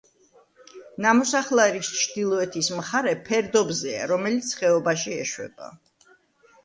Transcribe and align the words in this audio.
ნამოსახლარის 1.05 1.91
ჩრდილოეთის 1.99 2.71
მხარე 2.79 3.13
ფერდობზეა, 3.29 4.09
რომელიც 4.13 4.51
ხეობაში 4.63 5.15
ეშვება. 5.27 5.71